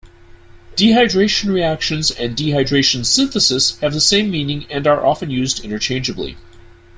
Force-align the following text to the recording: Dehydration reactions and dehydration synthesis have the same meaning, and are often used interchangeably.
Dehydration 0.75 1.53
reactions 1.53 2.09
and 2.09 2.35
dehydration 2.35 3.05
synthesis 3.05 3.77
have 3.81 3.93
the 3.93 4.01
same 4.01 4.31
meaning, 4.31 4.65
and 4.67 4.87
are 4.87 5.05
often 5.05 5.29
used 5.29 5.59
interchangeably. 5.63 6.37